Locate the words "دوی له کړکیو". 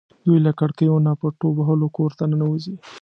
0.25-0.95